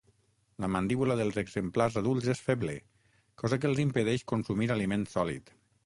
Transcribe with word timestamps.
La 0.63 0.69
mandíbula 0.75 1.17
dels 1.19 1.37
exemplars 1.41 1.99
adults 2.03 2.31
és 2.35 2.41
feble, 2.47 2.75
cosa 3.43 3.61
que 3.63 3.71
els 3.73 3.83
impedeix 3.87 4.29
consumir 4.35 4.73
aliment 4.79 5.07
sòlid. 5.15 5.55